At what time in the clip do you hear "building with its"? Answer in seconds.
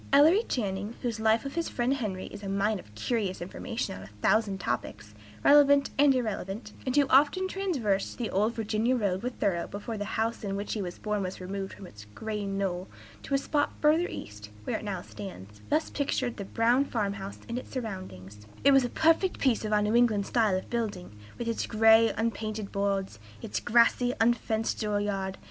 20.71-21.67